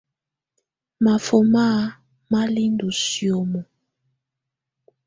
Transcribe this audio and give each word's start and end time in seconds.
Máfɔ́má 1.03 1.65
má 2.31 2.39
lɛ́ 2.53 2.67
ndɔ́ 2.73 2.91
sìómo. 3.03 3.61